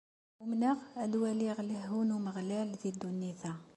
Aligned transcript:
Umneɣ 0.43 0.77
ad 1.03 1.13
waliɣ 1.21 1.57
lehhu 1.69 1.99
n 2.03 2.15
Umeɣlal 2.17 2.69
di 2.81 2.89
ddunit-a. 2.93 3.53